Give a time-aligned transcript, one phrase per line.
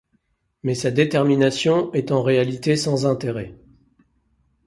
[0.63, 3.53] Mais sa détermination est en réalité sans intérêt.